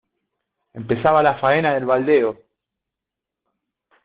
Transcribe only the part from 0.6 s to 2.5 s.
empezaba la faena del baldeo.